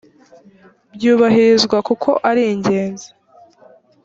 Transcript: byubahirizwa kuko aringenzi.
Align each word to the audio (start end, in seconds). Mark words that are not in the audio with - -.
byubahirizwa 0.93 1.77
kuko 1.87 2.09
aringenzi. 2.29 3.07